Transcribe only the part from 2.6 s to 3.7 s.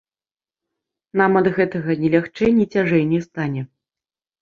цяжэй не стане.